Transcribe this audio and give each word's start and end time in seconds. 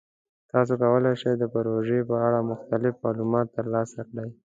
تاسو 0.51 0.73
کولی 0.81 1.13
شئ 1.21 1.33
د 1.37 1.43
پروژې 1.53 1.99
په 2.09 2.15
اړه 2.27 2.39
مختلف 2.51 2.93
معلومات 3.03 3.47
ترلاسه 3.57 3.99
کړئ. 4.09 4.29